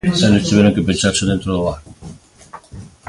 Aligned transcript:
Eles 0.03 0.47
tiveron 0.47 0.73
que 0.75 0.81
pecharse 0.87 1.23
dentro 1.31 1.49
do 1.53 1.63
bar. 1.67 1.79